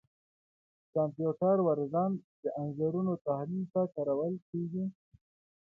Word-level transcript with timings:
کمپیوټر 0.93 1.55
وژن 1.67 2.11
د 2.43 2.45
انځورونو 2.61 3.13
تحلیل 3.25 3.63
ته 3.73 3.81
کارول 3.95 4.33
کېږي. 4.49 4.85